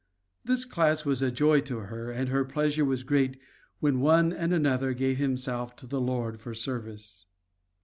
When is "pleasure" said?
2.43-2.83